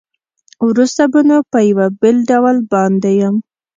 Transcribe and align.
وروسته 0.67 1.03
به 1.11 1.21
نو 1.29 1.37
په 1.51 1.59
یوه 1.69 1.87
بېل 2.01 2.17
ډول 2.29 2.55
باندې 2.71 3.11
یم. 3.21 3.35